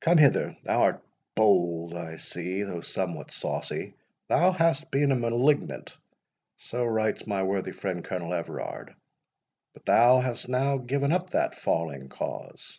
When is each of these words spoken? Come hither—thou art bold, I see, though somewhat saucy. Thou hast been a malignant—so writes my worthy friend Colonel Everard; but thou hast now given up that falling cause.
Come 0.00 0.18
hither—thou 0.18 0.82
art 0.82 1.02
bold, 1.34 1.94
I 1.94 2.16
see, 2.18 2.64
though 2.64 2.82
somewhat 2.82 3.30
saucy. 3.30 3.94
Thou 4.28 4.52
hast 4.52 4.90
been 4.90 5.10
a 5.10 5.14
malignant—so 5.16 6.84
writes 6.84 7.26
my 7.26 7.42
worthy 7.44 7.72
friend 7.72 8.04
Colonel 8.04 8.34
Everard; 8.34 8.94
but 9.72 9.86
thou 9.86 10.20
hast 10.20 10.50
now 10.50 10.76
given 10.76 11.12
up 11.12 11.30
that 11.30 11.54
falling 11.54 12.10
cause. 12.10 12.78